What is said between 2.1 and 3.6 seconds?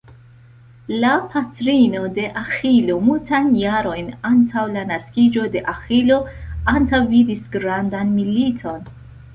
de Aĥilo multajn